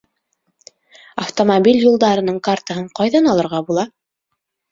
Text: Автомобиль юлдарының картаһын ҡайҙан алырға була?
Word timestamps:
Автомобиль 1.23 1.83
юлдарының 1.83 2.41
картаһын 2.49 2.89
ҡайҙан 3.01 3.31
алырға 3.35 3.63
була? 3.71 3.87